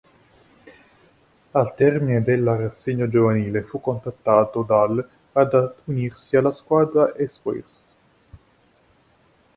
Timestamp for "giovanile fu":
3.07-3.79